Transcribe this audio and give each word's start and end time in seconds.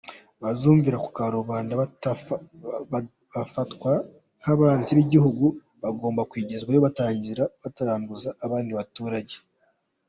Abazumvira 0.39 0.97
ku 1.03 1.09
karubanda 1.17 1.73
bafatwa 3.35 3.91
nk’abanzi 4.39 4.91
b’igihugu 4.97 5.45
bagomba 5.83 6.27
kwigizwayo 6.31 6.79
bataranduza 7.67 8.29
abandi 8.45 8.71
baturage.” 8.79 9.35